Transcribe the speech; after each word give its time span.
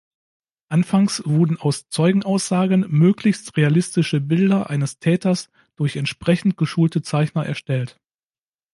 Anfangs 0.69 1.21
wurden 1.27 1.57
aus 1.59 1.87
Zeugenaussagen 1.89 2.87
möglichst 2.89 3.55
realistische 3.55 4.19
Bilder 4.19 4.67
eines 4.67 4.97
Täters 4.97 5.51
durch 5.75 5.95
entsprechend 5.95 6.57
geschulte 6.57 7.03
Zeichner 7.03 7.45
erstellt. 7.45 7.97